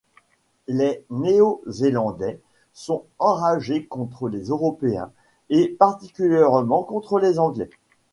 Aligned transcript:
Les 0.67 1.05
Néo-Zélandais 1.11 2.39
sont 2.73 3.03
enragés 3.19 3.85
contre 3.85 4.29
les 4.29 4.45
Européens, 4.45 5.11
et 5.51 5.67
particulièrement 5.77 6.81
contre 6.81 7.19
les 7.19 7.37
Anglais. 7.37 7.69